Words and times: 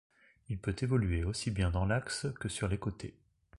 Il 0.49 0.57
peut 0.57 0.75
évoluer 0.81 1.23
aussi 1.23 1.51
bien 1.51 1.69
dans 1.69 1.85
l'axe 1.85 2.25
que 2.39 2.49
sur 2.49 2.67
les 2.67 2.79
côtés. 2.79 3.13